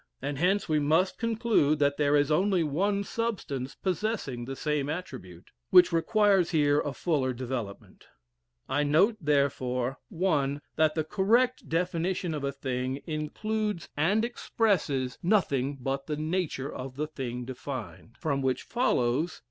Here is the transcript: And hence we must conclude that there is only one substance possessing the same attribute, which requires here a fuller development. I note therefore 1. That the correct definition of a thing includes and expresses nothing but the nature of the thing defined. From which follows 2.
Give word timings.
And 0.19 0.39
hence 0.39 0.67
we 0.67 0.79
must 0.79 1.19
conclude 1.19 1.77
that 1.77 1.97
there 1.97 2.15
is 2.15 2.31
only 2.31 2.63
one 2.63 3.03
substance 3.03 3.75
possessing 3.75 4.45
the 4.45 4.55
same 4.55 4.89
attribute, 4.89 5.51
which 5.69 5.91
requires 5.91 6.49
here 6.49 6.79
a 6.79 6.91
fuller 6.91 7.33
development. 7.33 8.05
I 8.67 8.81
note 8.81 9.17
therefore 9.21 9.99
1. 10.09 10.59
That 10.75 10.95
the 10.95 11.03
correct 11.03 11.69
definition 11.69 12.33
of 12.33 12.43
a 12.43 12.51
thing 12.51 13.03
includes 13.05 13.89
and 13.95 14.25
expresses 14.25 15.19
nothing 15.21 15.77
but 15.79 16.07
the 16.07 16.17
nature 16.17 16.73
of 16.73 16.95
the 16.95 17.05
thing 17.05 17.45
defined. 17.45 18.15
From 18.19 18.41
which 18.41 18.63
follows 18.63 19.33
2. 19.35 19.39